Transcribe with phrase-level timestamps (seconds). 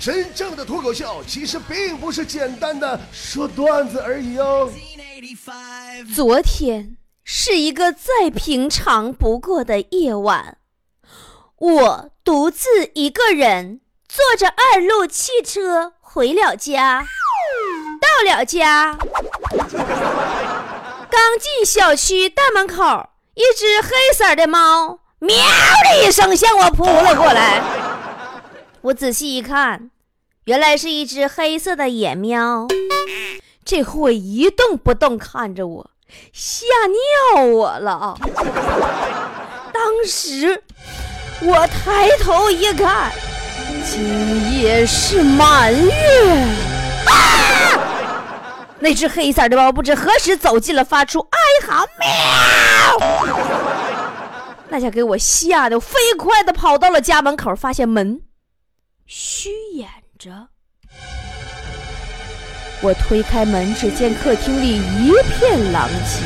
[0.00, 4.70] 真正的脱口秀其实并不是简单的说段子而已哦。
[6.14, 10.56] 昨天是一个再平常不过的夜晚，
[11.58, 17.04] 我独自一个人坐着二路汽车回了家。
[18.00, 18.96] 到了家，
[21.10, 27.60] 刚进小区大门口，一只黑色的猫喵的一声向我扑了过来。
[28.82, 29.89] 我仔细一看，
[30.50, 32.66] 原来是一只黑色的野喵。
[33.64, 35.90] 这货一动不动看着我，
[36.32, 36.66] 吓
[37.36, 38.18] 尿我了。
[39.72, 40.60] 当时
[41.40, 43.12] 我抬头一看，
[43.86, 46.32] 今夜是满月。
[47.06, 47.78] 啊！
[48.80, 51.38] 那只黑色的猫不知何时走进了，发出哀
[51.68, 51.86] 嚎，
[52.98, 52.98] 喵！
[54.68, 58.22] 那下给我吓得飞快的跑到了家门口，发现门。
[59.06, 59.88] 虚掩
[60.20, 60.46] 着，
[62.82, 66.20] 我推开门，只见客厅里一片狼藉，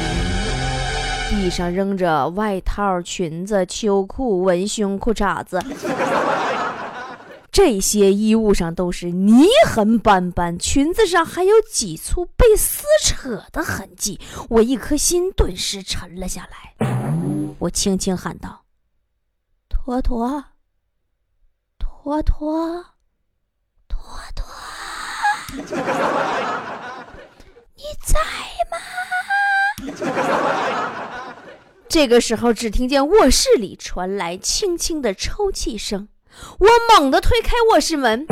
[1.30, 5.62] 地上扔着外套、裙子、秋裤、文胸、裤衩子，
[7.52, 14.18] 这些衣物上都是泥痕斑斑，裙子上还有几处被撕扯的痕迹。
[14.48, 16.74] 我一颗心顿时沉了下来，
[17.60, 18.64] 我轻轻喊道
[19.70, 20.46] ：“坨坨。”
[21.78, 22.84] 坨坨，
[24.04, 24.44] 坨坨，
[27.74, 28.20] 你在
[28.70, 28.76] 吗？
[31.88, 36.08] 这个时候，只听见卧室里传来轻轻的抽泣声。
[36.58, 38.26] 我猛地推开卧室门，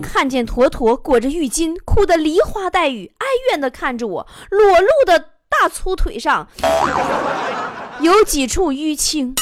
[0.00, 4.28] 看见坨坨裹着浴巾，哭得梨花带雨，哀怨地看着我。
[4.50, 6.46] 裸露的大粗腿上
[8.00, 9.34] 有几处淤青，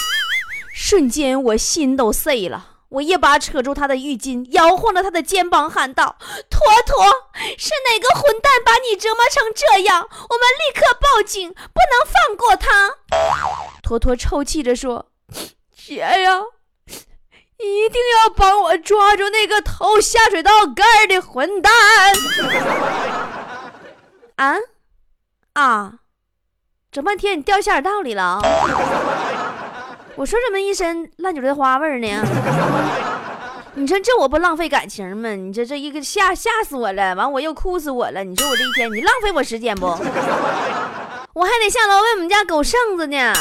[0.73, 2.68] 瞬间我心都碎了。
[2.91, 6.17] 我一把扯住他的浴巾，摇晃着他的肩膀，喊道
[6.49, 7.05] ：“坨坨，
[7.59, 10.09] 是哪个混蛋把你折磨成这样？
[10.11, 12.97] 我们立刻报警，不能放过他！”
[13.83, 15.11] 坨坨抽泣着说
[15.77, 16.41] ：“姐呀，
[17.59, 21.71] 一定要帮我抓住那个偷下水道盖的混蛋！”
[24.37, 24.57] 啊
[25.53, 25.99] 啊，
[26.91, 28.41] 整半天你掉下水道里了啊
[30.19, 32.09] 我说怎么一身烂韭菜花味儿呢？
[33.75, 35.29] 你说这我不浪费感情吗？
[35.29, 38.25] 你这这一个吓吓死我了，完我又哭死我了。
[38.25, 39.87] 你说我这一天你浪费我时间不？
[41.35, 43.33] 我还得下楼喂我们家狗剩子呢。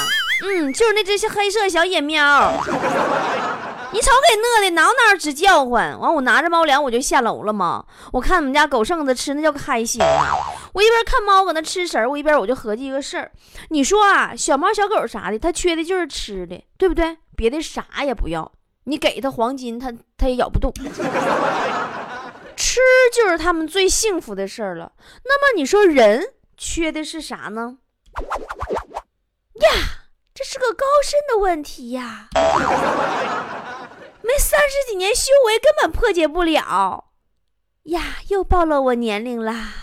[0.44, 2.54] 嗯，就是那只黑色小野喵。
[3.90, 6.00] 你瞅给饿的，挠挠直叫唤。
[6.00, 7.84] 完，我拿着猫粮，我就下楼了嘛。
[8.12, 10.36] 我看我们家狗剩子吃，那叫开心啊！
[10.78, 13.32] 我一边看猫搁那吃食儿，我一边我就合计一个事儿。
[13.70, 17.18] 你说啊，小猫小狗啥的，它缺的就是吃的，对不对？
[17.36, 18.52] 别的啥也不要，
[18.84, 20.72] 你给它黄金，它它也咬不动。
[22.56, 22.80] 吃
[23.12, 24.92] 就是他们最幸福的事儿了。
[25.26, 27.80] 那么你说人缺的是啥呢？
[29.56, 29.70] 呀，
[30.36, 32.30] 这是个高深的问题呀。
[34.22, 37.06] 没三十几年修为，根本破解不了
[37.88, 38.18] 呀！
[38.30, 39.74] 又暴露我年龄啦！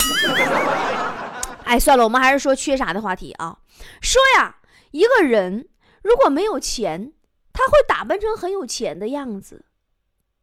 [1.64, 3.58] 哎，算了，我们还是说缺啥的话题啊。
[4.00, 4.56] 说呀，
[4.90, 5.68] 一个人
[6.02, 7.12] 如果没有钱，
[7.52, 9.64] 他会打扮成很有钱的样子；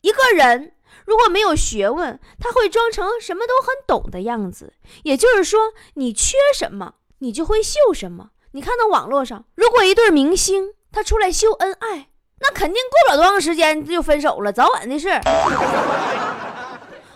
[0.01, 0.73] 一个人
[1.05, 4.73] 如果没有学问，他会装成什么都很懂的样子。
[5.03, 8.31] 也就是说，你缺什么，你就会秀什么。
[8.53, 12.07] 你看到网络上，如果一对明星他出来秀恩爱。
[12.43, 15.09] 那肯定过不了多长时间就分手了，早晚的事。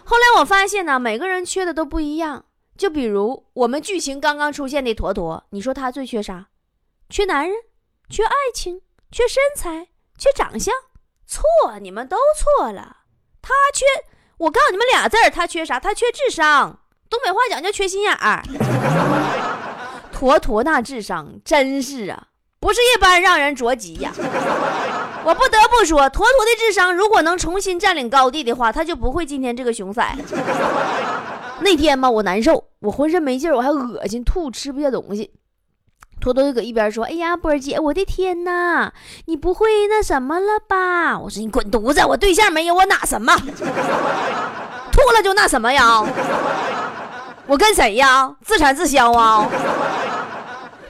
[0.05, 2.45] 后来我发现呢，每个人缺的都不一样。
[2.77, 6.47] 就比如我们剧情刚刚出现的坨坨，你说他最缺啥？
[7.09, 7.57] 缺男人，
[8.09, 10.73] 缺爱情，缺身材，缺长相。
[11.25, 11.43] 错，
[11.81, 12.97] 你们都错了。
[13.41, 13.85] 他缺，
[14.37, 15.79] 我告诉你们俩字儿，他缺啥？
[15.79, 16.81] 他缺智商。
[17.09, 18.43] 东北话讲叫缺心眼儿。
[20.11, 22.27] 坨坨那智商真是啊，
[22.59, 24.11] 不是一般让人着急呀。
[25.25, 30.01] 我不得不说，坨坨的智商如果能重新占领高地的话，他就不会今天这个熊色。
[31.61, 35.31] 那天嘛，我难受，我浑身没劲儿，我还恶心吐，吃不下东西。
[36.21, 38.93] 坨坨就搁一边说：“哎呀，波儿姐，我的天哪，
[39.25, 42.05] 你不会那什么了吧？”我说：“你滚犊子！
[42.05, 43.35] 我对象没有，我哪什么？
[43.35, 46.05] 吐了就那什么呀？
[47.47, 48.35] 我跟谁呀？
[48.43, 49.47] 自产自销啊？”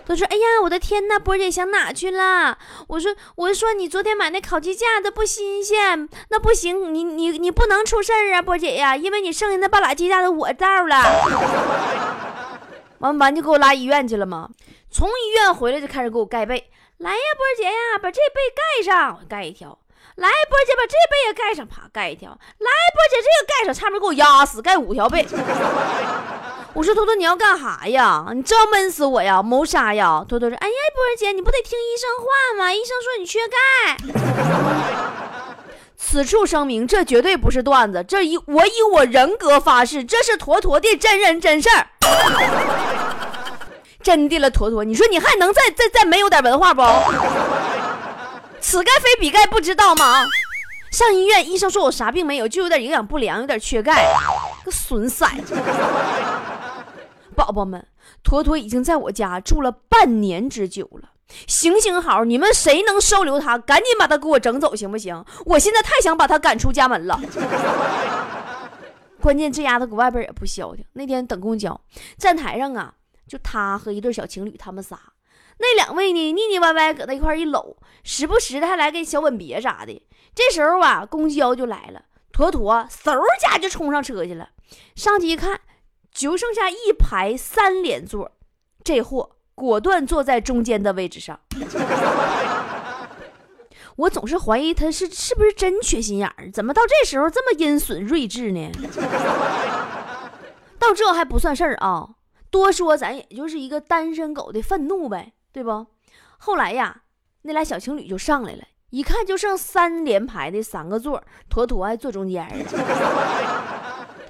[0.07, 2.57] 他说：“哎呀，我的天呐，波姐想哪去了？”
[2.88, 11.04] 我说：“我说你昨天买那烤鸡架子不新鲜，那不行，你你你不能出事儿啊，波姐呀，因为你剩下那半拉鸡架子我造了。
[13.00, 14.50] ”完完就给我拉医院去了嘛。
[14.90, 19.78] 从医院回来就开始给我盖被，来呀，波姐呀，把这被盖上，盖一条。
[20.16, 22.30] 来，波姐把这被也盖上，啪盖一条。
[22.30, 25.25] 来，波姐这个盖上，差点给我压死，盖五条被。
[26.75, 28.25] 我说坨坨你要干哈呀？
[28.36, 29.42] 你这要闷死我呀？
[29.42, 30.25] 谋杀呀？
[30.27, 32.25] 坨坨说：哎呀，波儿姐你不得听医生话
[32.57, 32.74] 吗？
[32.74, 33.56] 医生说你缺钙。
[35.98, 41.88] 此处声明，这绝对不是段子，这以我以我人格发誓，这是坨坨的真人真事儿。
[44.04, 46.83] 真的了，坨坨，你说你还能再再再没有点文化不？
[48.60, 50.25] 此盖非彼盖，不知道吗？
[50.92, 54.13] 上医院，医生说我啥病没有，就有点营养不良，有点缺钙，
[54.66, 55.25] 个损色。
[57.36, 57.86] 宝宝们，
[58.24, 61.12] 坨坨已经在我家住了半年之久了。
[61.48, 65.24] 行行好，你们谁能收留他，赶紧把他给我整走，行不行？
[65.46, 67.20] 我现在太想把他赶出家门了。
[69.22, 70.86] 关键这丫头搁外边也不消停。
[70.94, 71.80] 那天等公交
[72.18, 72.94] 站台上啊，
[73.28, 75.00] 就他和一对小情侣，他们仨。
[75.58, 80.08] 那两位呢，腻腻歪歪搁那一块一搂，时不时的还来个小吻别啥的。
[80.36, 84.50] 这时候啊，公交就来了，坨坨嗖家就冲上车去了。
[84.96, 85.60] 上去一看，
[86.16, 88.32] 就剩下一排三连座，
[88.86, 91.38] 这货果断坐在中间的位置上。
[93.98, 98.72] 我总是怀疑他是是不是真缺心眼儿，怎么到这时候这么阴损睿智呢？
[100.80, 102.10] 到这还不算事儿啊，
[102.50, 105.34] 多说咱也就是一个单身狗的愤怒呗。
[105.52, 105.86] 对不？
[106.38, 107.04] 后来呀，
[107.42, 112.46] 那俩小情侣就上来了，一看就剩三连排的三个座，妥妥还坐中间。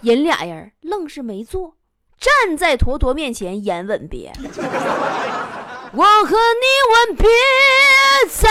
[0.06, 1.78] 人俩人愣是没坐，
[2.19, 4.31] 站在坨坨面前演吻别。
[5.98, 7.28] 我和你吻别
[8.30, 8.48] 在，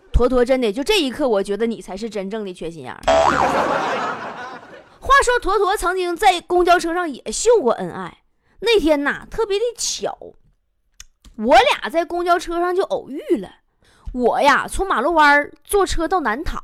[0.10, 3.00] 坨坨真的就这一刻，我觉得你才是真正的缺心眼儿。
[4.98, 8.22] 话说坨坨曾经在公交车上也秀过恩爱。
[8.60, 10.16] 那天呐，特别的巧，
[11.36, 13.50] 我俩在公交车上就偶遇了。
[14.14, 16.62] 我呀，从马路弯坐车到南塔，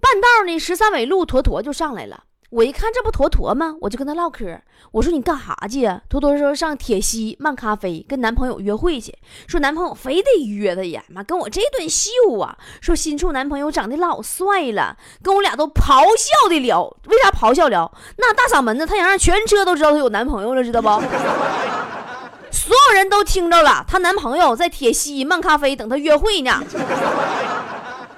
[0.00, 2.24] 半道呢，十三纬路坨坨就上来了。
[2.50, 3.76] 我一看这不坨坨吗？
[3.80, 4.60] 我就跟他唠嗑。
[4.90, 6.02] 我说你干哈去呀？
[6.08, 9.16] 坨坨说上铁西漫咖啡跟男朋友约会去。
[9.46, 12.10] 说男朋友非得约她呀，妈跟我这顿秀
[12.40, 12.58] 啊。
[12.80, 16.82] 说新处男朋友长得老帅了，跟我俩都咆哮的聊。
[17.06, 17.92] 为啥咆哮聊？
[18.16, 20.88] 那大嗓门子，他想让全车都知道他有男朋友了，知道不？
[22.50, 26.60] 所有人都听着了，她男朋友在铁西漫咖啡等她约会呢。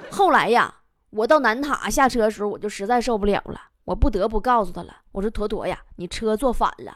[0.09, 0.73] 后来呀，
[1.15, 3.61] 我到南塔下车的时候，我就实在受不了了。
[3.85, 6.91] 我不得不告诉他了，我说坨坨呀，你车坐反了，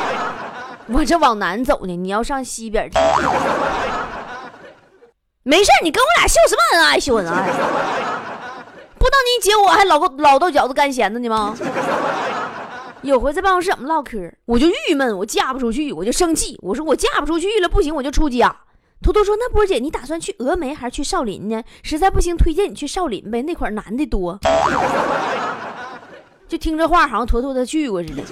[0.86, 2.98] 我这往南走呢，你要上西边去。
[5.42, 7.00] 没事你跟我俩秀什么恩爱？
[7.00, 7.50] 秀恩爱？
[8.98, 11.56] 不当你姐我还老老豆饺子干咸的呢吗？
[13.02, 18.54] 有回在办公室怎么唠嗑，我就郁闷，我嫁不出去，我就生气，我说我嫁不出去了，不行我就出家。
[19.04, 21.62] 坨坨说：“那波姐，你打算去峨眉还是去少林呢？
[21.82, 24.40] 实在不行，推荐你去少林呗，那块男的多。
[26.48, 28.22] ”就听这话，好像坨坨他去过似的。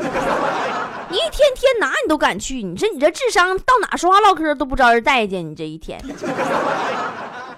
[1.10, 2.62] 你一天天哪你都敢去？
[2.62, 5.46] 你说你这智商到哪说话唠嗑都不招人待见？
[5.46, 6.02] 你这一天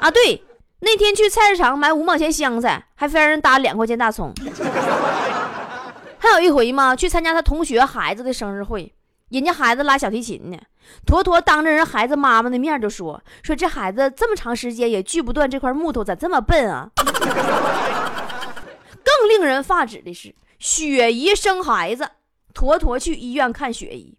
[0.01, 0.43] 啊，对，
[0.81, 4.35] 那天去菜市场买五毛钱香菜，还非让人搭两块钱大葱。
[6.19, 8.93] 还有一回嘛，去参加他同学孩子的生日会，
[9.35, 10.57] 人家孩子拉小提琴呢，
[11.05, 16.89] 坨坨当着人孩子妈妈的面就说：“说这孩子这么长时间也锯不断这块木头，咋这么笨啊？”
[19.03, 20.33] 更令人发指的是。
[20.61, 22.09] 雪姨生孩子，
[22.55, 24.17] 坨坨去医院看雪姨，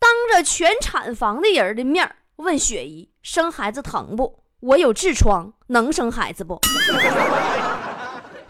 [0.00, 4.42] 当着全产房的人的面问雪姨生孩子疼不？
[4.58, 6.60] 我有痔疮，能生孩子不？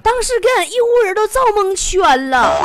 [0.02, 2.56] 当时给俺一屋人都造蒙圈了，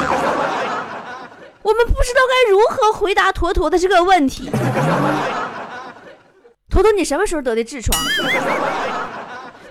[1.65, 4.51] 我们不知道该如何回答坨坨的这个问题。
[6.69, 7.99] 坨坨，你什么时候得的痔疮？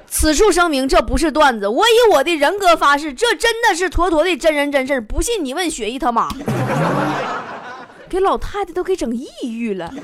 [0.08, 1.68] 此处声明，这不是段子。
[1.68, 6.28] 我以我的人格发誓，这真的是坨坨的真人真事不信你问雪姨他妈，
[8.08, 9.94] 给老太太都给整抑郁了。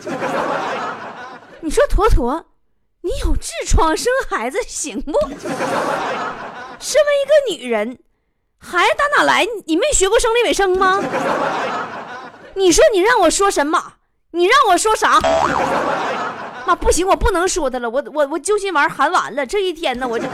[1.62, 2.46] 你说坨坨，
[3.00, 5.18] 你有痔疮生孩子行不？
[6.78, 7.98] 身为一个女人，
[8.62, 9.46] 孩子打哪来？
[9.66, 11.02] 你没学过生理卫生吗？
[12.54, 13.94] 你说你让我说什么？
[14.32, 15.18] 你让我说啥？
[16.66, 20.28] 妈不行，我不能说他了，我我我揪心丸含完了，这一天呢，我这，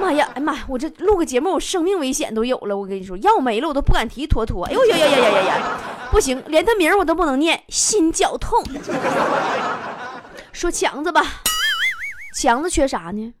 [0.00, 5.78] 妈呀，哎妈，我这录个节目，我生命危险都有了，我跟你说，要没了我都不敢提坨坨，哎呦呀呀呀呀呀呀，
[6.10, 8.64] 不行，连他名我都不能念，心绞痛。
[10.50, 11.22] 说强子吧，
[12.34, 13.34] 强子缺啥呢？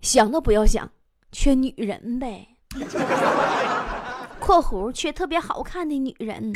[0.00, 0.90] 想都不要想，
[1.32, 2.53] 缺女人呗。
[4.40, 6.52] 括弧缺特别好看的女人，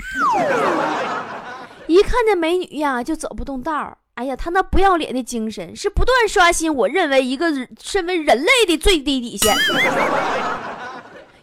[1.86, 3.96] 一看见美女呀就走不动道儿。
[4.14, 7.46] 哎呀，他那不要脸的精神是不断刷新我认为一个
[7.80, 9.54] 身为人类的最低底线。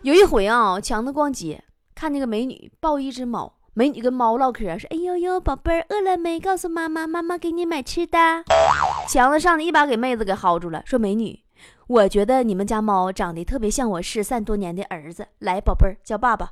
[0.01, 1.63] 有一回啊，强子逛街，
[1.95, 6.37] 看那个美女抱一只猫，美女跟猫唠嗑说：“哎呦呦，宝贝儿，饿了没？
[6.39, 8.43] 告诉妈妈，妈妈给你买吃的。”
[9.07, 11.39] 强子上去一把给妹子给薅住了，说：“美女，
[11.87, 16.51] 我觉得你们家猫长得特别像我失散多年的儿子，来，宝贝儿，叫爸爸。”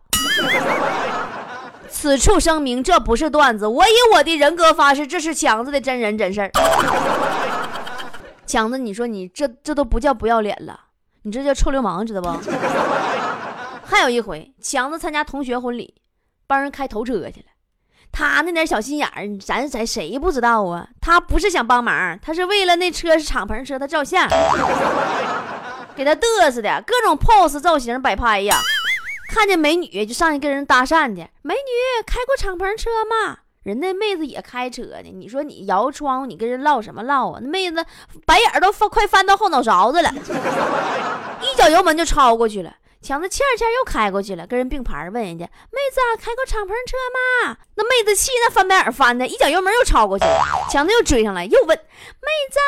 [1.90, 6.52] 此处声明，这不是段子，我以我的人格发誓，这是强子的真人真事儿。
[8.46, 10.80] 强子，你说你这这都不叫不要脸了，
[11.24, 12.30] 你这叫臭流氓，知道不？
[13.86, 15.96] 还有一回，强子参加同学婚礼，
[16.46, 17.53] 帮人开头车去了。
[18.14, 20.88] 他那点小心眼儿，咱咱谁不知道啊？
[21.02, 24.30] 他不是想帮忙，他是为了那车是敞篷车，他照相，
[25.96, 28.56] 给他嘚瑟的各种 pose 造型摆拍呀。
[29.28, 33.40] 看见美女就上去跟人搭讪去，美女开过敞篷车吗？
[33.64, 35.10] 人那妹子也开车呢。
[35.12, 37.40] 你说你摇窗户，你跟人唠什么唠啊？
[37.42, 37.84] 那妹子
[38.28, 40.14] 白眼都翻快翻到后脑勺子了，
[41.42, 42.72] 一脚油门就超过去了。
[43.04, 47.58] 强子欠欠又开过去了，跟人并排问人家妹子开过敞篷车吗？
[47.76, 50.42] 那妹子气那翻白眼翻的，一脚油门又超过去了。
[50.72, 52.60] 强子又追上来又问妹子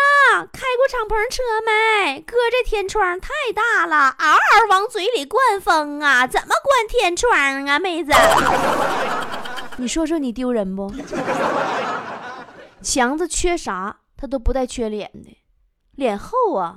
[0.51, 2.19] 开过敞篷车没？
[2.19, 7.31] 哥这天窗太大了，嗷嗷往嘴里灌风啊，怎么关天窗
[7.65, 7.79] 啊？
[7.79, 8.11] 妹子，
[9.77, 10.91] 你说说你丢人不？
[12.81, 15.37] 强子缺啥他都不带缺脸的，
[15.95, 16.75] 脸厚啊。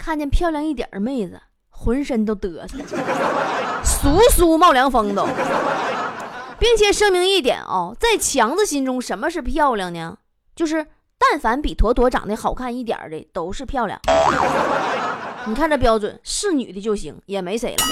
[0.00, 1.38] 看见漂亮一点的妹子，
[1.68, 2.78] 浑身都嘚瑟，
[3.84, 5.28] 酥酥冒凉风都，
[6.58, 10.16] 并且声明一点哦，在强子心中，什么是漂亮呢？
[10.56, 10.86] 就是
[11.18, 14.00] 但凡比坨坨长得好看一点的，都是漂亮。
[15.44, 17.84] 你看这标准，是女的就行，也没谁了。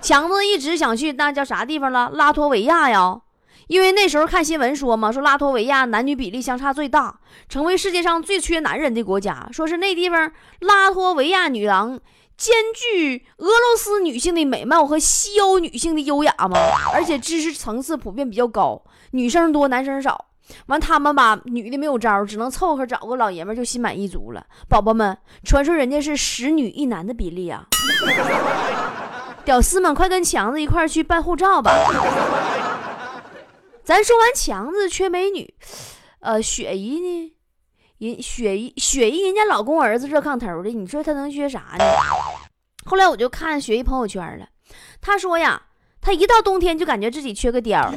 [0.00, 2.10] 强子一直想去那叫啥地方了？
[2.14, 3.20] 拉脱维亚呀。
[3.68, 7.18] 因为那时候看新闻说嘛，说拉脱维亚男女比例相差最大，
[7.48, 9.48] 成为世界上最缺男人的国家。
[9.52, 10.30] 说是那地方
[10.60, 11.98] 拉脱维亚女郎
[12.36, 16.58] 兼具俄罗斯女性的美貌和西欧女性的优雅嘛，
[16.92, 20.26] 而且知识层次普遍比较高，女生多男生少。
[20.66, 24.44] 完他们吧，女的没有招，只能凑合找个老爷们就心满意足了。
[24.68, 27.64] 宝宝们，传说人家是十女一男的比例啊！
[29.42, 31.72] 屌丝们，快跟强子一块去办护照吧！
[33.84, 35.54] 咱说完强子缺美女，
[36.20, 37.34] 呃，雪姨呢？
[37.98, 41.84] 人雪姨雪姨人家老公儿子热炕头的，你说她能缺啥呢？
[42.86, 44.48] 后来我就看雪姨朋友圈了，
[45.02, 45.60] 她说呀，
[46.00, 47.92] 她一到冬天就感觉自己缺个貂，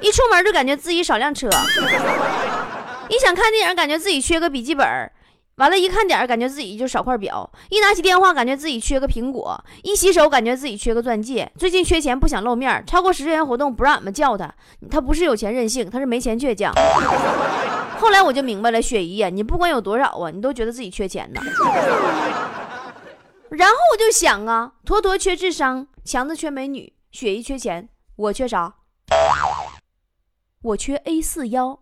[0.00, 1.48] 一出门就感觉自己少辆车，
[3.10, 4.86] 一想看电影感觉自己缺个笔记本。
[5.56, 11.50] 完了，一看点儿，感觉自己就少块表；一拿起电话，感觉自己缺个苹果；一洗手，感觉自己缺个钻戒。
[11.58, 14.52] 最近缺钱，不想露面，超过十元活动不让俺们叫他。
[14.90, 16.72] 他不是有钱任性，他是没钱倔强。
[17.98, 21.40] 后来我就明白了，雪姨呀，你不管有多少啊，你都觉得自己缺钱呢。
[23.50, 28.74] 然后我就想啊，坨坨缺智商，强子缺美女，雪姨缺钱，我缺啥？
[30.62, 31.78] 我缺 A 四幺。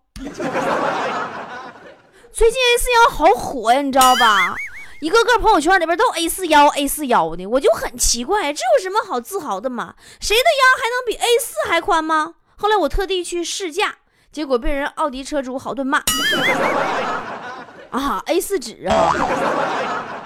[2.33, 4.55] 最近 A 四腰好火呀，你知道吧？
[5.01, 9.95] 一个个朋友圈里边都 A 四腰 A 四腰的，我就很奇怪，这有什么好自豪的吗？
[10.21, 12.35] 谁的腰还能比 A 四还宽吗？
[12.57, 13.97] 后来我特地去试驾，
[14.31, 16.03] 结果被人奥迪车主好顿骂。
[17.91, 19.13] 啊，A 四纸啊，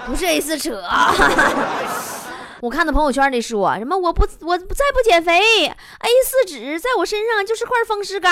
[0.05, 0.83] 不是 A 四车。
[2.61, 8.29] 我看到朋友圈里说什么，我不我再不减肥，A 四纸在我身上就是块风湿膏。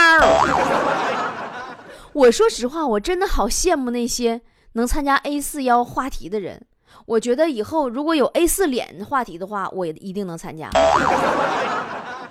[2.13, 4.41] 我说实话，我真的好羡慕那些
[4.73, 6.65] 能参加 A 四腰话题的人。
[7.07, 10.69] 我觉得以后如果有 A 四脸话题的话，我也一定能参加。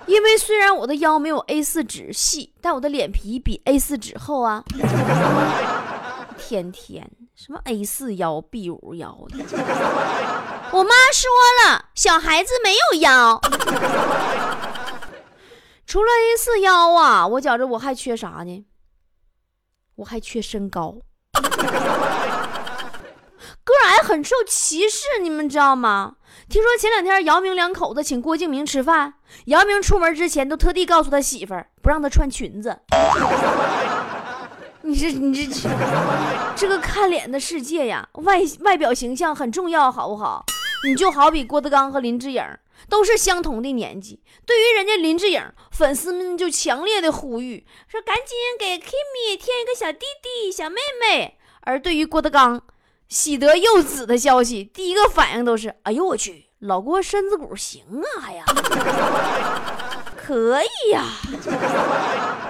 [0.05, 4.63] 因为虽然我的腰没有 A 四纸细，但我的脸皮比 A 四纸厚啊。
[6.37, 9.37] 天天什么 A 四腰、B 五腰的，
[10.71, 11.29] 我妈说
[11.65, 13.39] 了，小孩子没有腰。
[15.85, 18.65] 除了 A 四腰啊，我觉着我还缺啥呢？
[19.95, 20.95] 我还缺身高，
[23.63, 26.15] 个矮很受歧视，你们知道吗？
[26.49, 29.13] 听说前两天姚明两口子请郭敬明吃饭，
[29.45, 32.79] 姚明出门之前都特地告诉他媳妇儿不让他穿裙子。
[34.81, 35.69] 你这你这
[36.55, 40.43] 这个看脸的世界呀，外外表形象很重要，好不好？
[40.85, 42.43] 你就好比郭德纲和林志颖。
[42.89, 52.61] 都是相同的年纪，对于人家林志颖，粉丝们就强烈的呼吁说：“赶紧给 Kimi 添一个小弟弟、小妹妹。”而对于郭德纲
[53.07, 57.83] 喜得幼子的消息，第一个反应都是：“哎呦我去，老郭身子骨行
[58.17, 58.45] 啊，还呀，
[60.17, 61.05] 可以呀。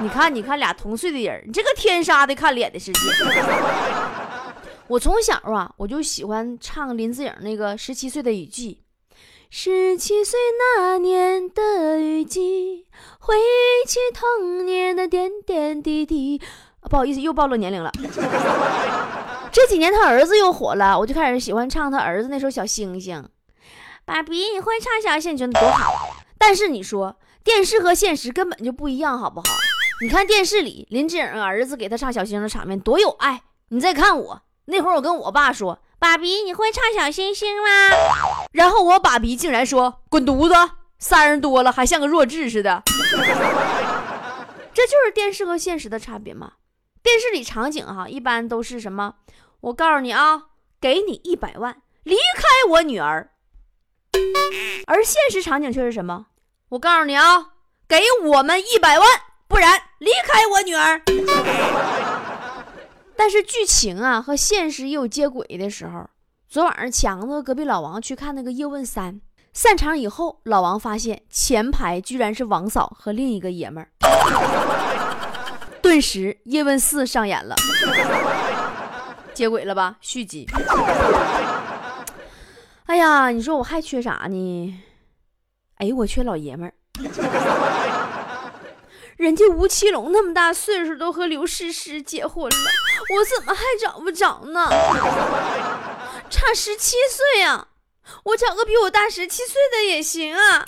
[0.02, 3.00] 你看，你看，俩同岁的人，你这个天杀的看脸的世界。
[4.88, 8.80] 我从小啊，我就喜欢唱林志颖那个《十七岁的雨季》。
[9.56, 12.88] 十七岁那年的雨季，
[13.20, 16.42] 回忆起童年的点点滴滴。
[16.90, 17.92] 不好意思，又暴露年龄了。
[19.54, 23.22] 这几年他儿子又火了，我就开始喜欢唱他儿子那首《小星星》。
[24.06, 26.16] 爸比，你会唱小星星，多好。
[26.40, 29.46] 但是你说电视和现实根本就不一样，好不好？
[30.02, 37.96] 你看电视里林志颖儿子给他唱小星星的场面多有爱，你再看我那会儿，我跟我爸说：“爸比，你会唱小星星吗？”
[38.52, 42.84] 然后我爸比竟然说：“滚犊子，三十多了还像个弱智似的。”
[44.74, 46.56] 这就是电视和现实的差别吗？
[47.02, 49.14] 电视里场景哈，一般都是什么？
[49.62, 50.48] 我告诉你啊，
[50.82, 53.30] 给你一百万，离开我女儿。
[54.86, 56.26] 而现实场景却是什么？
[56.72, 57.52] 我告诉你啊，
[57.88, 59.08] 给我们一百万，
[59.48, 61.02] 不然离开我女儿。
[63.16, 66.10] 但是剧情啊和现实也有接轨的时候。
[66.48, 69.20] 昨晚上强子隔壁老王去看那个叶问三，
[69.54, 73.90] 散场以后，老王发现前排居然是王嫂和另一个爷们儿。
[75.82, 77.56] 顿时，叶问四上演了，
[79.34, 79.98] 接轨了吧？
[80.00, 80.48] 续集。
[82.86, 84.84] 哎呀，你说我还缺啥呢？
[85.78, 86.74] 哎，我缺老爷们儿。
[89.24, 92.58] 人家吴奇隆那么大岁数，都和刘诗诗结婚了，
[93.16, 94.68] 我怎么还找不着呢？
[96.30, 97.70] 差十七岁啊，
[98.26, 100.66] 我找个比我大十七岁的也行啊，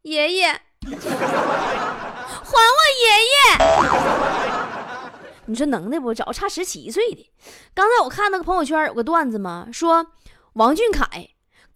[0.00, 0.62] 爷爷。
[0.82, 0.92] 还
[2.56, 3.36] 我爷爷！
[5.44, 6.14] 你说能耐不？
[6.14, 7.30] 找个差十七岁的。
[7.74, 10.06] 刚才我看那个朋友圈有个段子嘛，说
[10.54, 11.28] 王俊凯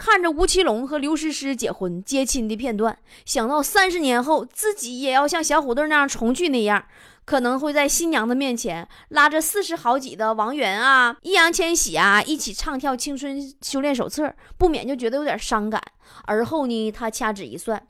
[0.04, 6.84] 看着吴奇隆和刘诗诗结婚接亲的片段，想到三十年后自己也要像小虎队那样重聚那样，
[7.24, 14.26] 可能会在新娘的面前拉着四十好几的王源啊、易烊千玺啊一起唱跳《青春修炼手册》，
[14.58, 15.82] 不免就觉得有点伤感。
[16.26, 17.82] 而后呢，他掐指一算。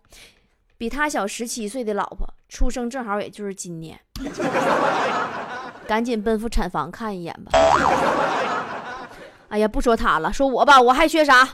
[0.78, 3.98] 比他小十七岁的老婆出生正好也就是今年，
[5.88, 7.50] 赶紧奔赴产房看一眼吧。
[9.48, 11.48] 哎呀，不说他了，说我吧，我还缺啥？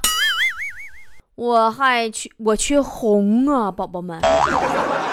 [1.41, 4.21] 我还缺我缺红啊，宝宝们，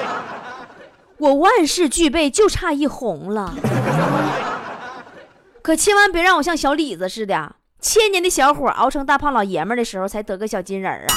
[1.20, 3.56] 我万事俱备，就差一红了。
[5.64, 11.08] 可千万别让我像小李子似的，千年的小伙熬成大胖老爷们的时候才得个小金人啊。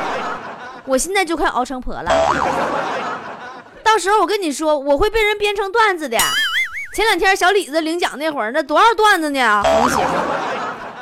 [0.88, 2.10] 我现在就快熬成婆了，
[3.84, 6.16] 到时候我跟你说，我会被人编成段子的。
[6.94, 9.62] 前两天小李子领奖那会儿，那多少段子呢？
[9.62, 9.98] 红星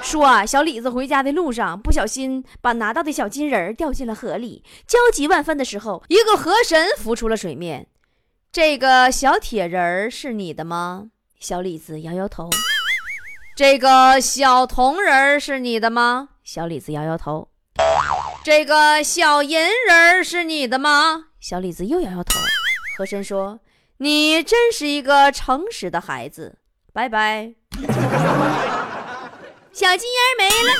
[0.02, 7.86] 说啊小李子回家的路上不小心把拿到的小金人掉进了河里，焦急万分的时候，一个河神浮出了水面。
[8.50, 11.10] 这个小铁人是你的吗？
[11.38, 12.48] 小李子摇摇头。
[13.54, 16.30] 这个小铜人是你的吗？
[16.42, 17.48] 小李子摇摇头。
[18.42, 21.26] 这个小银人是你的吗？
[21.40, 22.38] 小李子又摇摇头。
[22.96, 23.60] 和珅说
[23.98, 26.58] ：“你真是一个诚实的孩子。”
[26.92, 27.52] 拜拜。
[29.78, 30.74] 小金人没了。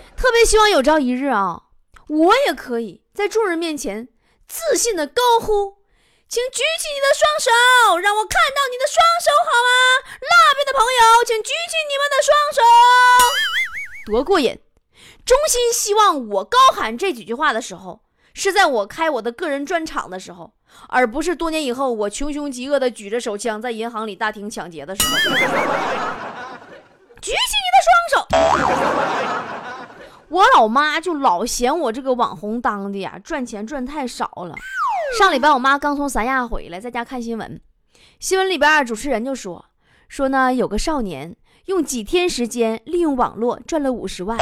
[0.16, 1.64] 特别希望有朝一日啊，
[2.08, 4.08] 我也可以在众人面前
[4.48, 5.76] 自信的高呼
[6.26, 9.68] ：“请举起你的双手，让我看到你的双手，好吗？”
[10.24, 12.62] 那边的朋友，请举起你们的双手，
[14.10, 14.58] 多过瘾！
[15.26, 18.00] 衷心希望我高喊这几句话的时候，
[18.32, 20.54] 是在我开我的个人专场的时候，
[20.88, 25.18] 而不是多年以后我穷凶极恶的举着手枪在银行里大厅抢劫的时候。
[27.24, 28.28] 举起你的双手！
[30.28, 34.54] 我老妈就老嫌我这个网红当的呀，赚钱赚太少了。
[35.18, 37.58] 上礼拜我妈刚从三亚回来，在家看新闻，
[38.20, 39.64] 新闻里边主持人就说
[40.06, 41.34] 说呢，有个少年
[41.64, 44.36] 用几天时间利用网络赚了五十万。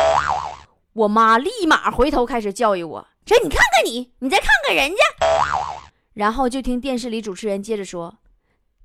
[0.95, 4.97] 我妈立马回头开始教育我：“说你看看你，你再看看人家。”
[6.15, 8.17] 然后就听电视里主持人接着说：“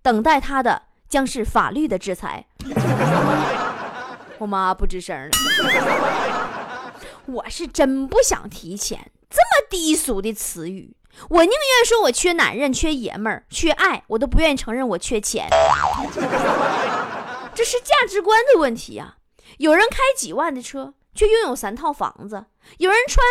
[0.03, 2.45] 等待他的将是法律的制裁。”
[4.39, 6.93] 我妈不吱声了。
[7.27, 10.95] 我是真不想提钱，这么低俗的词语，
[11.29, 15.49] 我宁愿说我缺男人、缺爷们儿、缺爱，我都不愿意承认我缺钱。
[17.53, 19.17] 这是价值观的问题呀！
[19.57, 20.93] 有人开几万的车。
[21.15, 22.45] 却拥有三套房子，
[22.77, 23.25] 有人穿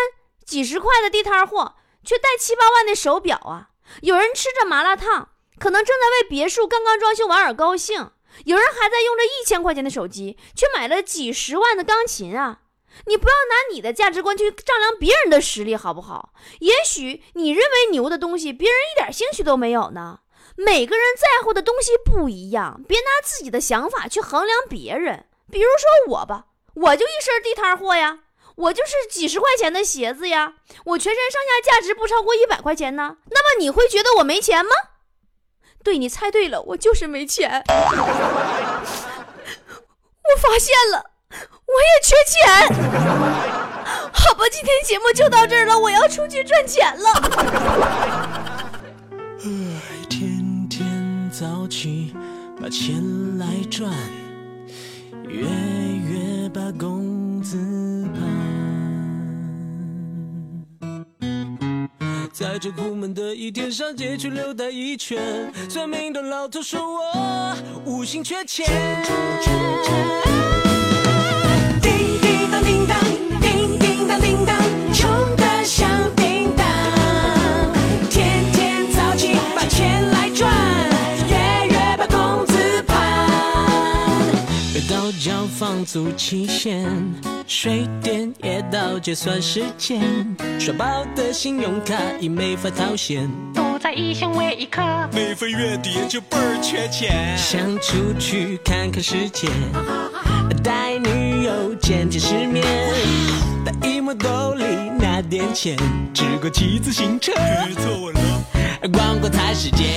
[0.45, 3.69] 几十块的地摊货，却戴七八万的手表啊！
[4.03, 5.29] 有人吃着麻辣烫，
[5.61, 8.07] 可能正在为别墅刚刚装修完而高兴；
[8.45, 12.61] 有人还在用着一千块钱的手机，却买了几十万的钢琴啊！
[13.07, 16.33] 你不要拿你的价值观去丈量别人的实力，好不好？
[16.61, 20.21] 也许你认为牛的东西，别人一点兴趣都没有呢。
[20.57, 25.27] 每个人在乎的东西不一样，别拿自己的想法去衡量别人。
[25.51, 28.21] 比如说我吧，我就一身地摊货呀，
[28.55, 30.55] 我就是几十块钱的鞋子呀，
[30.87, 33.19] 我全身上下价值不超过一百块钱呢。
[33.31, 34.71] 那么你会觉得我没钱吗？
[35.87, 37.63] 对，你猜对了，我就是没钱。
[37.69, 37.77] 我
[40.41, 42.35] 发现了，我也缺钱。
[44.13, 47.23] 好吧，今天节目就到这儿了，我要出去赚钱了。
[51.31, 52.13] 早起
[52.61, 53.93] 把钱来赚，
[55.29, 58.06] 月月把工资
[62.39, 68.67] 在这苦闷的一天上街去溜达一圈，算命的老头说我五行缺钱。
[71.81, 73.06] 叮叮当叮当，
[85.67, 86.87] 交房租期限，
[87.49, 90.01] 水电也到结算时间，
[90.61, 94.81] 刷爆的信用卡已没法套现，都在一线为一刻，
[95.13, 97.37] 每逢月底就倍儿缺钱。
[97.37, 99.49] 想出去看看世界，
[100.63, 102.65] 带女友见见世面，
[103.65, 104.65] 带一摸兜里
[105.01, 105.77] 拿点钱，
[106.15, 107.33] 只够骑自行车，
[107.85, 109.97] 坐稳了，逛逛台世界。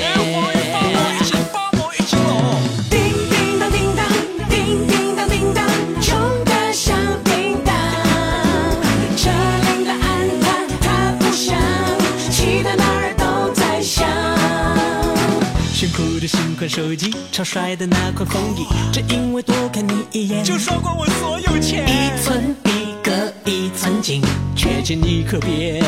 [16.69, 21.83] 手机，超帅的那款风衣，只因为多看你一眼，就刷光我所有钱。
[21.87, 24.21] 一寸一个一寸金，
[24.55, 25.83] 缺钱你可别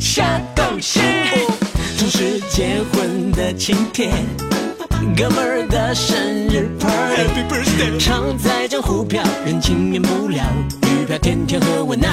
[0.00, 1.00] 瞎动心。
[1.96, 4.10] 同时结婚的请帖，
[5.16, 10.42] 哥们儿的生日 party，常在江湖飘，人情免不了，
[10.82, 12.08] 鱼票天天和我闹。